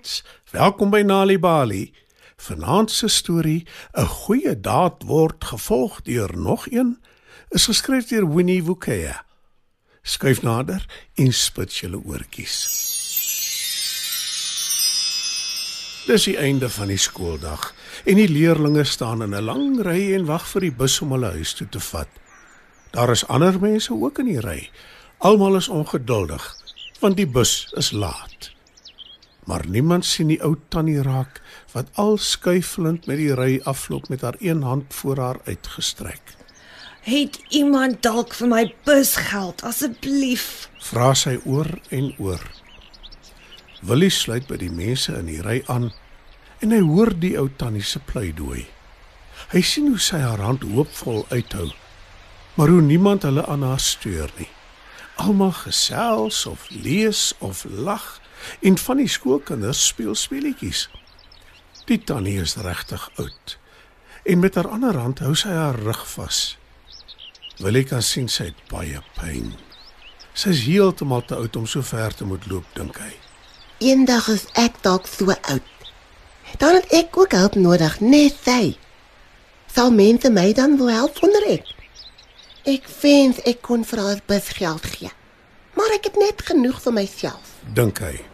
Maats. 0.00 0.24
Welkom 0.50 0.90
by 0.90 1.02
Nali 1.04 1.38
Bali. 1.38 1.92
Vanaand 2.36 2.90
se 2.90 3.08
storie, 3.08 3.66
'n 3.92 4.06
goeie 4.06 4.60
daad 4.60 5.02
word 5.02 5.44
gevolg 5.44 6.02
deur 6.02 6.36
nog 6.36 6.70
een, 6.70 6.98
is 7.48 7.64
geskryf 7.64 8.08
deur 8.08 8.34
Winnie 8.34 8.64
Wukea. 8.64 9.24
Skuif 10.02 10.42
nader 10.42 10.86
en 11.14 11.32
spit 11.32 11.76
julle 11.76 12.00
oortjies. 12.04 12.56
Dis 16.06 16.24
die 16.24 16.36
einde 16.36 16.70
van 16.70 16.86
die 16.86 16.96
skooldag 16.96 17.74
en 18.04 18.14
die 18.14 18.28
leerdlinge 18.28 18.84
staan 18.84 19.22
in 19.22 19.34
'n 19.34 19.44
lang 19.44 19.82
ry 19.82 20.14
en 20.14 20.24
wag 20.24 20.48
vir 20.48 20.60
die 20.60 20.72
bus 20.72 21.00
om 21.00 21.12
hulle 21.12 21.30
huis 21.30 21.52
toe 21.52 21.68
te 21.68 21.80
vat. 21.80 22.08
Daar 22.90 23.10
is 23.10 23.26
ander 23.26 23.60
mense 23.60 23.92
ook 23.92 24.18
in 24.18 24.26
die 24.26 24.40
ry. 24.40 24.70
Almal 25.18 25.56
is 25.56 25.68
ongeduldig 25.68 26.56
want 27.00 27.16
die 27.16 27.28
bus 27.28 27.72
is 27.76 27.90
laat. 27.90 28.59
Maar 29.50 29.66
niemand 29.66 30.06
sien 30.06 30.28
die 30.30 30.38
ou 30.46 30.52
tannie 30.70 31.00
raak 31.02 31.40
wat 31.72 31.88
al 31.98 32.20
skuifelend 32.22 33.08
met 33.10 33.18
die 33.18 33.32
ry 33.34 33.56
afloop 33.66 34.06
met 34.08 34.22
haar 34.22 34.36
een 34.38 34.62
hand 34.62 34.94
voor 34.94 35.18
haar 35.18 35.40
uitgestrek. 35.44 36.36
Het 37.02 37.40
iemand 37.48 37.98
dalk 38.06 38.36
vir 38.38 38.48
my 38.52 38.60
busgeld 38.86 39.64
asseblief? 39.66 40.68
Vra 40.86 41.08
sy 41.18 41.34
oor 41.42 41.66
en 41.90 42.12
oor. 42.22 42.44
Willie 43.82 44.12
sluit 44.14 44.46
by 44.46 44.60
die 44.60 44.70
mense 44.70 45.16
in 45.18 45.26
die 45.26 45.42
ry 45.42 45.58
aan 45.66 45.90
en 46.62 46.76
hy 46.76 46.80
hoor 46.86 47.10
die 47.18 47.34
ou 47.40 47.48
tannie 47.50 47.82
se 47.82 47.98
pleidooi. 47.98 48.68
Hy 49.50 49.66
sien 49.66 49.90
hoe 49.90 49.98
sy 49.98 50.22
haar 50.22 50.46
hand 50.46 50.62
hoopvol 50.62 51.24
uithou, 51.34 51.72
maar 52.54 52.70
hoe 52.70 52.86
niemand 52.86 53.26
hulle 53.26 53.42
aan 53.50 53.66
haar 53.66 53.82
steur 53.82 54.30
nie. 54.38 54.50
Almal 55.18 55.56
gesels 55.64 56.44
of 56.46 56.70
lees 56.70 57.32
of 57.42 57.66
lag 57.66 58.20
en 58.60 58.78
van 58.78 59.02
die 59.02 59.08
skoolkinders 59.08 59.86
speel 59.86 60.14
speletjies. 60.14 60.88
Die 61.90 61.98
tannie 61.98 62.38
is 62.40 62.56
regtig 62.56 63.10
oud. 63.16 63.56
En 64.24 64.38
met 64.38 64.54
haar 64.54 64.68
ander 64.68 64.96
hand 64.96 65.18
hou 65.24 65.34
sy 65.34 65.50
haar 65.54 65.78
rug 65.80 66.04
vas. 66.12 66.58
Willie 67.60 67.84
kan 67.84 68.02
sien 68.02 68.28
sy 68.28 68.50
het 68.50 68.60
baie 68.70 69.00
pyn. 69.18 69.50
Sy 70.32 70.52
is 70.54 70.62
heeltemal 70.64 71.24
te 71.26 71.36
oud 71.36 71.56
om 71.56 71.66
so 71.66 71.82
ver 71.84 72.14
te 72.14 72.24
moet 72.24 72.46
loop, 72.48 72.68
dink 72.76 73.00
hy. 73.02 73.10
Eendag 73.80 74.28
is 74.32 74.46
ek 74.60 74.78
dalk 74.84 75.08
so 75.10 75.34
oud. 75.34 75.66
Dan 76.60 76.78
het 76.78 76.92
ek 76.94 77.18
ook 77.18 77.34
hulp 77.36 77.58
nodig, 77.58 77.98
net 78.00 78.38
sy. 78.44 78.76
Sal 79.72 79.92
mense 79.94 80.30
my 80.30 80.52
dan 80.56 80.78
wil 80.78 80.90
help 80.90 81.20
wonder 81.22 81.46
ek? 81.50 81.68
Ek 82.68 82.88
wens 83.00 83.40
ek 83.48 83.62
kon 83.66 83.84
vir 83.88 84.02
haar 84.04 84.24
busgeld 84.28 84.86
gee. 84.94 85.12
Maar 85.78 85.96
ek 85.96 86.10
het 86.10 86.18
net 86.20 86.42
genoeg 86.48 86.80
vir 86.84 86.96
myself. 87.02 87.56
Dink 87.74 88.02
hy. 88.04 88.29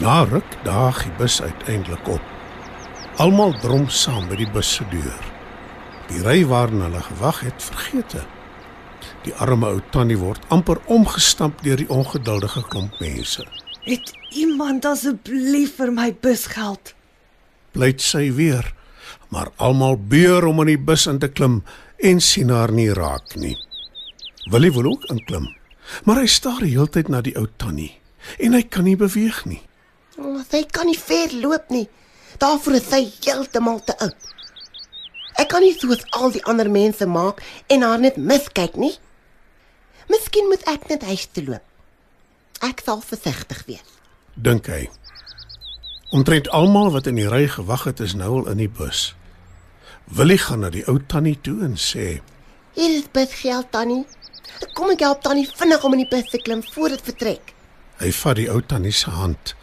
Na 0.00 0.22
ruk 0.24 0.56
daag 0.64 1.02
die 1.04 1.12
bus 1.18 1.42
uiteindelik 1.42 2.08
op. 2.08 2.22
Almal 3.20 3.52
drom 3.60 3.88
saam 3.92 4.24
by 4.30 4.38
die 4.40 4.48
bus 4.50 4.70
se 4.78 4.86
deur. 4.88 5.24
Die 6.08 6.22
ry 6.24 6.38
waarin 6.48 6.80
hulle 6.80 7.02
gewag 7.04 7.42
het, 7.44 7.60
vergeete. 7.60 8.22
Die 9.26 9.34
arme 9.36 9.68
ou 9.68 9.80
tannie 9.92 10.16
word 10.16 10.44
amper 10.48 10.80
omgestamp 10.90 11.60
deur 11.62 11.76
die 11.76 11.90
ongeduldige 11.92 12.64
klomp 12.72 12.96
mense. 13.02 13.44
Het 13.84 14.12
iemand 14.32 14.86
asseblief 14.88 15.76
vir 15.76 15.92
my 15.92 16.08
busgeld? 16.24 16.94
Pleit 17.76 18.00
sy 18.00 18.30
weer, 18.32 18.64
maar 19.28 19.50
almal 19.56 19.98
beur 19.98 20.46
om 20.48 20.62
in 20.64 20.72
die 20.72 20.80
bus 20.80 21.04
in 21.10 21.20
te 21.20 21.28
klim 21.28 21.60
en 22.00 22.20
sien 22.20 22.50
haar 22.50 22.72
nie 22.72 22.90
raak 22.96 23.36
nie. 23.36 23.58
Willie 24.50 24.72
wil 24.72 24.94
ook 24.94 25.04
inklim, 25.12 25.50
maar 26.04 26.22
hy 26.22 26.30
staar 26.30 26.64
die 26.64 26.72
hele 26.72 26.88
tyd 26.88 27.12
na 27.12 27.20
die 27.20 27.36
ou 27.36 27.46
tannie 27.60 27.92
en 28.38 28.54
hy 28.54 28.62
kan 28.62 28.86
nie 28.86 28.96
beweeg 28.96 29.44
nie. 29.50 29.60
Oh, 30.20 30.40
sy 30.44 30.64
kan 30.68 30.88
nie 30.90 30.98
ver 30.98 31.32
loop 31.40 31.70
nie. 31.72 31.86
Daarvoor 32.42 32.76
is 32.78 32.88
sy 32.90 33.04
heeltemal 33.24 33.80
te 33.86 33.96
oud. 34.04 34.28
Ek 35.40 35.48
kan 35.52 35.64
nie 35.64 35.72
soos 35.76 36.02
al 36.16 36.32
die 36.34 36.42
ander 36.48 36.68
mense 36.70 37.06
maak 37.08 37.40
en 37.72 37.84
haar 37.86 38.00
net 38.02 38.18
miskyk 38.20 38.76
nie. 38.76 38.92
Miskien 40.12 40.50
moet 40.50 40.64
ek 40.68 40.88
net 40.90 41.06
huis 41.08 41.28
toe 41.32 41.46
loop. 41.46 41.64
Ek 42.62 42.82
sal 42.84 43.00
versigtig 43.02 43.64
wees. 43.66 43.88
Dink 44.36 44.68
hy. 44.70 44.86
Omtrent 46.12 46.50
almal 46.52 46.92
wat 46.92 47.08
in 47.08 47.16
die 47.16 47.28
ry 47.28 47.46
gewag 47.48 47.86
het, 47.88 48.00
is 48.04 48.12
nou 48.14 48.42
al 48.42 48.50
in 48.52 48.60
die 48.60 48.70
bus. 48.70 49.14
Willie 50.12 50.38
gaan 50.38 50.60
na 50.60 50.68
die 50.72 50.84
ou 50.90 50.98
tannie 51.08 51.38
toe 51.40 51.62
en 51.64 51.78
sê: 51.80 52.20
Hier 52.76 52.98
is 52.98 53.08
busgeld 53.12 53.70
tannie. 53.72 54.04
Kom 54.76 54.92
ek 54.92 55.04
help 55.06 55.22
tannie 55.24 55.48
vinnig 55.48 55.84
om 55.84 55.96
in 55.96 56.04
die 56.04 56.10
bus 56.10 56.28
te 56.28 56.40
klim 56.42 56.60
voor 56.74 56.92
dit 56.92 57.08
vertrek. 57.08 57.54
Hy 58.02 58.12
vat 58.20 58.36
die 58.36 58.48
ou 58.52 58.60
tannie 58.60 58.92
se 58.92 59.10
hand. 59.10 59.54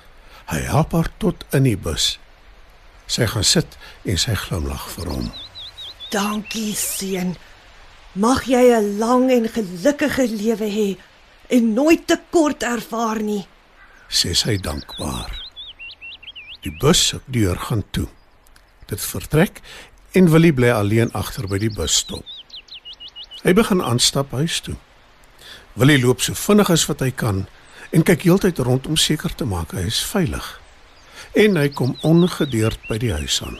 Hy 0.50 0.64
help 0.66 0.96
haar 0.98 1.10
tot 1.22 1.46
in 1.54 1.68
die 1.68 1.78
bus. 1.78 2.18
Sy 3.10 3.28
gaan 3.30 3.46
sit 3.46 3.78
en 4.06 4.18
sy 4.18 4.34
glimlag 4.38 4.88
vir 4.96 5.12
hom. 5.14 5.30
Dankie, 6.14 6.74
seun. 6.76 7.36
Mag 8.14 8.46
jy 8.50 8.74
'n 8.74 8.98
lang 8.98 9.30
en 9.32 9.46
gelukkige 9.50 10.26
lewe 10.28 10.70
hê 10.70 10.98
en 11.50 11.74
nooit 11.74 12.08
tekort 12.08 12.64
ervaar 12.64 13.22
nie. 13.22 13.48
sê 14.09 14.34
sy 14.34 14.58
dankbaar. 14.58 15.30
Die 16.64 16.74
bus 16.82 17.08
se 17.08 17.20
deur 17.26 17.58
gaan 17.58 17.84
toe. 17.92 18.08
Dit 18.88 19.02
vertrek 19.02 19.62
en 20.12 20.32
Willie 20.32 20.54
bly 20.54 20.70
alleen 20.70 21.12
agter 21.14 21.48
by 21.48 21.58
die 21.58 21.70
busstop. 21.70 22.26
Hy 23.44 23.54
begin 23.54 23.82
aanstap 23.82 24.32
huis 24.32 24.59
toe. 24.66 24.76
Willie 25.80 26.02
loop 26.02 26.22
so 26.22 26.34
vinnig 26.34 26.70
as 26.70 26.88
wat 26.90 27.00
hy 27.00 27.12
kan 27.12 27.46
en 27.90 28.04
kyk 28.04 28.22
heeltyd 28.28 28.58
rond 28.58 28.88
om 28.88 28.98
seker 28.98 29.34
te 29.36 29.46
maak 29.46 29.74
hy 29.78 29.88
is 29.90 30.02
veilig. 30.06 30.46
En 31.34 31.58
hy 31.58 31.70
kom 31.70 31.96
ongedeerd 32.06 32.82
by 32.90 32.98
die 33.02 33.14
huis 33.14 33.42
aan. 33.46 33.60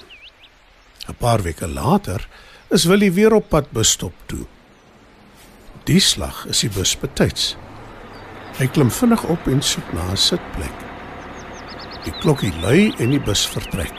'n 1.10 1.18
Paar 1.18 1.42
weke 1.42 1.68
later 1.68 2.28
is 2.70 2.86
Willie 2.86 3.12
weer 3.12 3.34
op 3.34 3.50
pad 3.50 3.72
busstop 3.72 4.14
toe. 4.26 4.46
Die 5.86 6.00
slag 6.00 6.46
is 6.46 6.60
die 6.60 6.70
bus 6.70 6.94
betyds. 6.98 7.56
Hy 8.60 8.68
klim 8.68 8.92
vinnig 8.92 9.24
op 9.24 9.48
en 9.48 9.62
soek 9.62 9.94
na 9.94 10.12
'n 10.12 10.18
sitplek. 10.18 10.78
Die 12.04 12.14
klokkie 12.22 12.54
lui 12.62 12.94
en 13.00 13.10
die 13.10 13.20
bus 13.20 13.48
vertrek. 13.48 13.94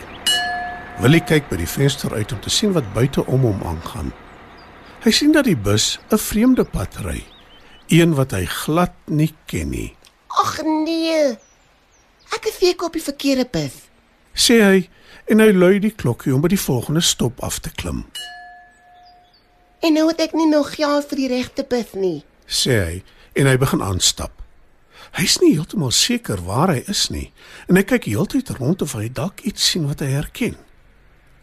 Willie 1.01 1.25
kyk 1.25 1.49
by 1.49 1.57
die 1.57 1.69
venster 1.69 2.15
uit 2.15 2.33
om 2.33 2.41
te 2.41 2.51
sien 2.51 2.73
wat 2.73 2.93
buite 2.93 3.27
om 3.27 3.41
hom 3.41 3.63
aangaan. 3.65 4.13
Hy 5.01 5.11
sien 5.11 5.33
dat 5.33 5.45
die 5.45 5.57
bus 5.57 5.99
'n 6.11 6.19
vreemde 6.19 6.65
pad 6.65 6.97
ry, 6.97 7.25
een 7.89 8.15
wat 8.15 8.31
hy 8.31 8.45
glad 8.45 8.93
nie 9.07 9.35
ken 9.47 9.71
nie. 9.71 9.97
Ag 10.61 10.67
nee. 10.67 11.37
Ek 12.37 12.49
is 12.51 12.59
seker 12.61 12.91
op 12.91 12.97
die 12.97 13.05
verkeerde 13.05 13.47
bus. 13.49 13.87
Sê 14.37 14.59
hy 14.61 14.81
en 15.33 15.41
hy 15.41 15.55
lui 15.55 15.79
die 15.81 15.95
klokkie 15.95 16.35
om 16.35 16.43
by 16.45 16.51
die 16.53 16.61
volgende 16.61 17.01
stop 17.01 17.41
af 17.45 17.63
te 17.65 17.73
klim. 17.73 18.05
En 19.81 19.97
nou 19.97 20.05
het 20.11 20.21
ek 20.21 20.35
nie 20.37 20.49
nog 20.51 20.75
geld 20.75 21.09
vir 21.09 21.23
die 21.23 21.31
regte 21.33 21.65
bus 21.65 21.95
nie. 21.97 22.19
Sê 22.45 22.77
hy 22.77 22.99
en 23.41 23.49
hy 23.49 23.57
begin 23.63 23.81
aanstap. 23.85 24.35
Hy's 25.17 25.39
nie 25.41 25.55
heeltemal 25.55 25.95
seker 25.97 26.43
waar 26.45 26.75
hy 26.75 26.83
is 26.93 27.07
nie 27.11 27.31
en 27.71 27.81
hy 27.81 27.85
kyk 27.89 28.11
heeltyd 28.11 28.53
rond 28.61 28.85
of 28.85 28.93
hy 28.99 29.09
dalk 29.09 29.41
iets 29.49 29.65
sien 29.73 29.89
wat 29.89 30.05
hy 30.05 30.11
herken. 30.13 30.59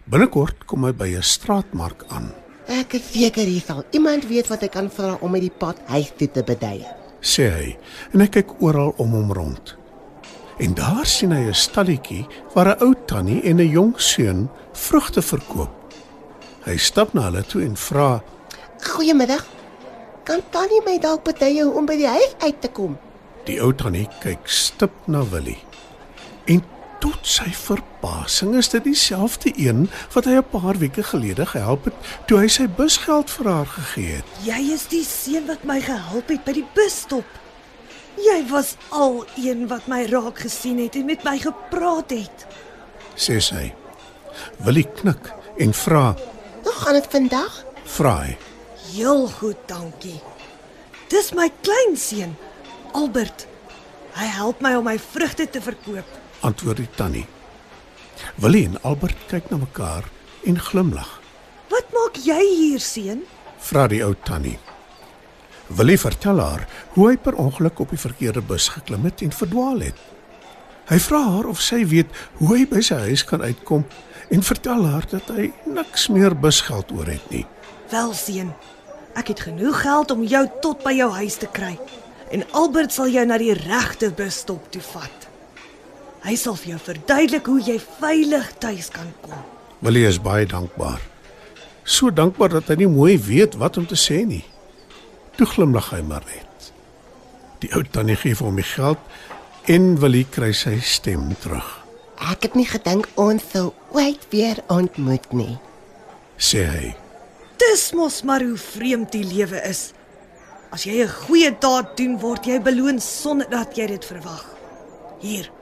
Binnekort 0.07 0.68
kom 0.69 0.86
hy 0.86 0.94
by 0.94 1.09
'n 1.18 1.25
straatmark 1.25 2.06
aan. 2.13 2.30
Ek 2.68 2.94
is 2.94 3.12
seker 3.18 3.50
hier 3.50 3.65
sal 3.65 3.83
iemand 3.92 4.30
weet 4.30 4.47
wat 4.47 4.63
ek 4.63 4.77
kan 4.77 4.92
vra 4.92 5.18
om 5.21 5.31
met 5.31 5.42
die 5.42 5.57
pad 5.57 5.81
huis 5.88 6.13
toe 6.15 6.30
te 6.31 6.44
beduie. 6.44 6.86
Sê 7.22 7.50
hy 7.50 7.75
en 8.14 8.24
hy 8.24 8.28
kyk 8.28 8.62
oral 8.62 8.94
om 8.98 9.12
hom 9.18 9.34
rond. 9.34 9.75
En 10.58 10.74
daar 10.74 11.06
sien 11.06 11.31
hy 11.31 11.50
'n 11.50 11.54
stalletjie 11.54 12.25
waar 12.54 12.75
'n 12.75 12.81
ou 12.84 12.94
tannie 13.06 13.42
en 13.44 13.60
'n 13.62 13.69
jong 13.69 13.94
seun 14.02 14.50
vrugte 14.74 15.22
verkoop. 15.22 15.69
Hy 16.66 16.78
stap 16.78 17.14
na 17.14 17.22
hulle 17.22 17.44
toe 17.44 17.62
en 17.62 17.78
vra: 17.78 18.22
Goeiemiddag. 18.84 19.46
Kan 20.24 20.42
tannie 20.52 20.81
my 20.86 21.00
dalk 21.00 21.24
beduie 21.24 21.64
om 21.64 21.86
by 21.86 21.96
die 21.96 22.08
huis 22.08 22.36
uit 22.40 22.62
te 22.62 22.68
kom? 22.68 22.98
Die 23.46 23.62
ou 23.64 23.72
tannie 23.74 24.08
kyk 24.19 24.44
stip 24.44 24.92
na 25.08 25.24
Willie. 25.24 25.64
En 26.46 26.64
tot 26.99 27.27
sy 27.27 27.47
verbasing 27.53 28.55
is 28.57 28.69
dit 28.73 28.83
dieselfde 28.83 29.51
een 29.55 29.89
wat 30.13 30.25
hy 30.25 30.38
'n 30.38 30.49
paar 30.51 30.77
weke 30.77 31.03
gelede 31.03 31.45
gehelp 31.45 31.85
het 31.85 31.94
toe 32.27 32.39
hy 32.39 32.47
sy 32.47 32.67
busgeld 32.67 33.29
vir 33.31 33.51
haar 33.51 33.65
gegee 33.65 34.11
het. 34.19 34.25
Jy 34.44 34.73
is 34.73 34.88
die 34.88 35.03
seun 35.03 35.45
wat 35.47 35.63
my 35.63 35.81
gehelp 35.81 36.29
het 36.29 36.44
by 36.45 36.53
die 36.53 36.67
busstop. 36.73 37.25
Jy 38.17 38.45
was 38.49 38.75
al 38.89 39.25
een 39.38 39.67
wat 39.67 39.88
my 39.88 40.05
raak 40.05 40.39
gesien 40.39 40.79
het 40.79 40.95
en 40.95 41.05
met 41.05 41.23
my 41.23 41.38
gepraat 41.38 42.09
het. 42.09 42.45
sê 43.15 43.39
sy. 43.39 43.73
Willie 44.57 44.88
knik 44.95 45.33
en 45.57 45.73
vra: 45.73 46.15
Hoe 46.63 46.73
gaan 46.73 46.94
dit 46.94 47.07
vandag? 47.09 47.65
"Vra 47.83 48.21
hy: 48.21 48.38
Heel 48.94 49.27
goed, 49.27 49.57
dankie. 49.65 50.21
Dis 51.07 51.33
my 51.33 51.51
kleinseun, 51.61 52.35
Albert. 52.91 53.47
Hy 54.17 54.25
help 54.25 54.61
my 54.61 54.75
om 54.75 54.83
my 54.83 54.99
vrugte 54.99 55.49
te 55.49 55.61
verkoop. 55.61 56.26
Antwoord 56.42 56.78
die 56.78 56.89
tannie. 56.95 57.25
Willie 58.36 58.66
en 58.66 58.81
Albert 58.81 59.18
kyk 59.28 59.50
na 59.50 59.57
mekaar 59.57 60.06
en 60.45 60.60
glimlag. 60.60 61.22
Wat 61.69 61.94
maak 61.94 62.18
jy 62.24 62.39
hier, 62.42 62.80
seun? 62.80 63.24
Vra 63.60 63.88
die 63.92 64.04
ou 64.06 64.13
tannie. 64.24 64.57
Willie 65.68 66.00
vertel 66.00 66.39
haar 66.39 66.68
hoe 66.95 67.10
hy 67.10 67.18
per 67.19 67.36
ongeluk 67.36 67.80
op 67.84 67.92
die 67.92 68.00
verkeerde 68.00 68.42
bus 68.42 68.69
geklim 68.72 69.04
het 69.10 69.22
en 69.22 69.34
verdwaal 69.36 69.84
het. 69.89 70.00
Hy 70.88 71.00
vra 71.04 71.19
haar 71.34 71.50
of 71.51 71.60
sy 71.60 71.81
weet 71.92 72.13
hoe 72.40 72.54
hy 72.54 72.63
by 72.69 72.80
sy 72.86 73.01
huis 73.10 73.25
kan 73.28 73.44
uitkom 73.44 73.83
en 74.31 74.44
vertel 74.44 74.86
haar 74.88 75.07
dat 75.12 75.28
hy 75.36 75.50
niks 75.68 76.07
meer 76.07 76.36
busgeld 76.36 76.94
oor 76.95 77.12
het 77.12 77.31
nie. 77.33 77.44
Wel 77.92 78.13
seun, 78.16 78.54
ek 79.19 79.33
het 79.33 79.44
genoeg 79.50 79.81
geld 79.83 80.12
om 80.16 80.24
jou 80.24 80.45
tot 80.63 80.83
by 80.86 80.95
jou 80.95 81.10
huis 81.19 81.36
te 81.42 81.51
kry 81.51 81.75
en 82.31 82.44
Albert 82.56 82.95
sal 82.95 83.12
jou 83.12 83.24
na 83.28 83.40
die 83.40 83.56
regte 83.56 84.12
busstop 84.16 84.72
toe 84.72 84.83
vat. 84.94 85.26
Hy 86.27 86.35
sal 86.35 86.57
vir 86.59 86.74
jou 86.74 86.79
verduidelik 86.89 87.45
hoe 87.47 87.62
jy 87.63 87.77
veilig 87.79 88.47
tuis 88.59 88.89
kan 88.91 89.07
kom. 89.24 89.39
Willie 89.79 90.03
is 90.09 90.18
baie 90.19 90.44
dankbaar. 90.50 91.00
So 91.88 92.12
dankbaar 92.12 92.57
dat 92.57 92.68
hy 92.68 92.81
nie 92.81 92.89
mooi 92.91 93.15
weet 93.15 93.56
wat 93.62 93.79
om 93.79 93.85
te 93.88 93.95
sê 93.95 94.25
nie. 94.27 94.44
Toe 95.39 95.47
glimlag 95.47 95.94
hy 95.94 96.01
maar 96.03 96.25
net. 96.27 96.71
Die 97.63 97.71
ou 97.71 97.85
tannie 97.95 98.18
gee 98.19 98.35
vir 98.35 98.50
hom 98.50 98.59
die 98.59 98.68
geld 98.68 99.71
en 99.71 99.94
Willie 100.03 100.25
kry 100.27 100.51
sy 100.51 100.75
stem 100.83 101.29
terug. 101.39 101.68
Ek 102.19 102.44
het 102.44 102.59
nie 102.59 102.68
gedink 102.68 103.07
ons 103.15 103.45
sou 103.53 103.69
ooit 103.95 104.27
weer 104.33 104.59
ontmoet 104.73 105.31
nie. 105.31 105.56
Sê 106.35 106.65
hy. 106.68 106.95
Dis 107.62 107.94
mos 107.95 108.19
maar 108.27 108.44
hoe 108.44 108.59
vreemd 108.59 109.15
die 109.15 109.23
lewe 109.23 109.63
is. 109.69 109.94
As 110.75 110.83
jy 110.83 111.06
'n 111.06 111.18
goeie 111.23 111.56
daad 111.56 111.95
doen, 111.95 112.19
word 112.19 112.45
jy 112.45 112.59
beloon 112.59 113.00
sonder 113.00 113.47
dat 113.50 113.77
jy 113.77 113.88
dit 113.88 114.06
verwag. 114.06 114.44
Hier. 115.21 115.56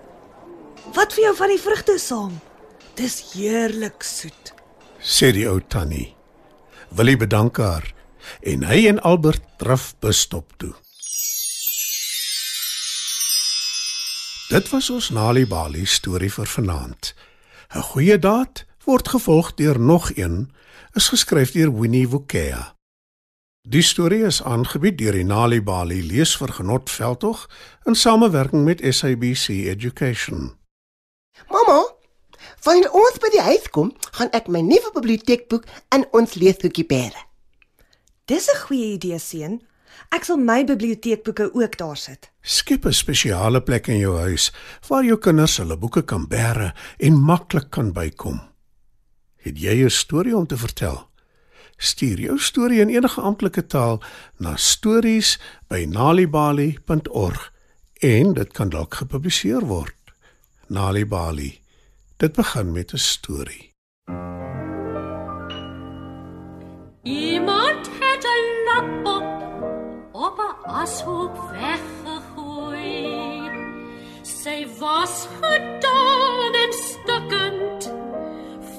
Wat 0.94 1.14
vir 1.14 1.24
jou 1.24 1.36
van 1.36 1.50
die 1.50 1.62
vrugte 1.62 1.98
saam? 2.00 2.40
Dis 2.96 3.34
heerlik 3.34 4.04
soet. 4.04 4.54
Sê 5.02 5.32
die 5.34 5.48
ou 5.50 5.60
tannie. 5.60 6.14
Willie 6.96 7.18
bedank 7.18 7.58
haar 7.58 7.88
en 8.42 8.64
hy 8.70 8.86
en 8.90 9.02
Albert 9.02 9.44
draf 9.58 9.94
busstop 10.00 10.54
toe. 10.62 10.74
Dit 14.50 14.70
was 14.70 14.90
ons 14.94 15.10
Nali 15.10 15.46
Bali 15.50 15.86
storie 15.86 16.32
vir 16.32 16.48
vanaand. 16.48 17.14
'n 17.74 17.82
Goeie 17.82 18.20
daad 18.20 18.66
word 18.86 19.08
gevolg 19.08 19.54
deur 19.56 19.80
nog 19.80 20.12
een 20.16 20.52
is 20.94 21.10
geskryf 21.10 21.52
deur 21.52 21.80
Winnie 21.80 22.10
Wukea. 22.10 22.76
Die 23.68 23.82
storie 23.82 24.24
is 24.26 24.44
aangebied 24.44 24.98
deur 24.98 25.12
die 25.12 25.26
Nali 25.26 25.62
Bali 25.62 26.04
leesvergenot 26.08 26.90
veldtog 26.90 27.50
in 27.84 27.96
samewerking 27.96 28.64
met 28.64 28.86
SABC 28.86 29.48
Education. 29.48 30.65
Mamma, 31.50 31.84
wanneer 32.64 32.92
ons 32.92 33.20
by 33.22 33.30
die 33.34 33.44
huis 33.46 33.70
kom, 33.70 33.94
gaan 34.18 34.32
ek 34.38 34.48
my 34.48 34.62
nuwe 34.66 34.92
biblioteekboek 34.96 35.64
in 35.96 36.06
ons 36.16 36.34
leeshoekie 36.40 36.88
bêre. 36.90 37.22
Dis 38.26 38.50
'n 38.50 38.58
goeie 38.68 38.94
idee, 38.98 39.20
seun. 39.20 39.62
Ek 40.12 40.24
sal 40.26 40.38
my 40.38 40.64
biblioteekboeke 40.66 41.54
ook 41.54 41.78
daar 41.78 41.98
sit. 41.98 42.32
Skep 42.42 42.86
'n 42.86 42.94
spesiale 42.94 43.62
plek 43.62 43.88
in 43.88 43.98
jou 43.98 44.18
huis 44.18 44.52
waar 44.88 45.04
jou 45.04 45.18
kinders 45.18 45.58
hulle 45.58 45.78
boeke 45.78 46.02
kan 46.02 46.28
bære 46.28 46.74
en 47.00 47.22
maklik 47.22 47.70
kan 47.70 47.94
bykom. 47.94 48.42
Het 49.38 49.58
jy 49.58 49.84
'n 49.84 49.90
storie 49.90 50.38
om 50.38 50.48
te 50.48 50.58
vertel? 50.58 51.10
Stuur 51.78 52.20
jou 52.20 52.40
storie 52.40 52.80
in 52.80 52.90
enige 52.90 53.22
amptelike 53.22 53.68
taal 53.68 54.02
na 54.38 54.56
stories@nalibali.org 54.56 57.54
en 58.00 58.34
dit 58.34 58.54
kan 58.54 58.70
dalk 58.70 58.94
gepubliseer 58.94 59.66
word. 59.66 60.05
Nalibali. 60.68 61.60
Dit 62.18 62.34
begin 62.34 62.72
met 62.72 62.94
'n 62.94 62.98
storie. 62.98 63.74
Iemand 67.04 67.90
het 68.00 68.24
'n 68.24 68.46
lap 68.66 69.22
op 70.12 70.38
'n 70.40 70.70
ashoop 70.70 71.36
weggegooi. 71.52 73.04
Sy 74.22 74.68
was 74.80 75.28
gedaan 75.42 76.54
en 76.54 76.74
stukkend, 76.74 77.94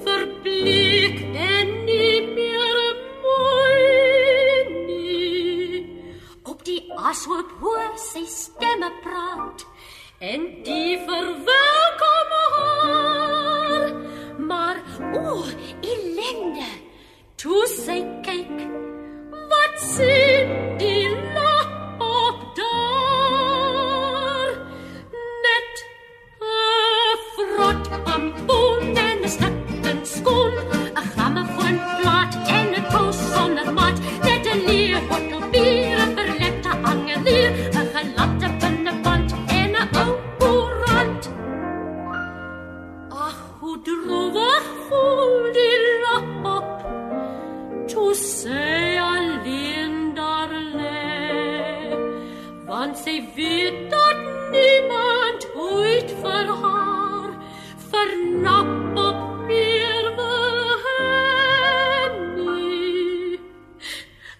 verbleek 0.05 1.19
en 1.35 1.85
nie 1.85 2.23
meer 2.37 2.97
mooi 3.23 4.85
nie. 4.87 6.01
Op 6.43 6.65
die 6.65 6.93
ashoop 6.95 7.51
hoor 7.61 7.93
sy 7.95 8.25
stemme 8.27 8.93
praat 9.03 9.67
en 10.19 10.63
die 10.63 10.99
verwelkom 10.99 11.56
weet 53.35 53.91
dat 53.91 54.19
niemand 54.51 55.49
ooit 55.55 56.11
vir 56.23 56.47
haar 56.63 57.31
vernap 57.91 58.99
op 59.09 59.21
wil 60.19 60.69
hê 60.85 62.09
nie. 62.37 63.41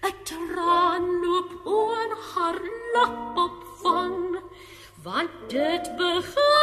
'n 0.09 0.15
traan 0.29 1.05
loop 1.23 1.51
oor 1.77 2.09
haar 2.33 2.59
lap 2.93 3.37
op 3.45 3.57
van 3.81 4.15
want 5.03 5.31
dit 5.47 5.85
begin 5.97 6.56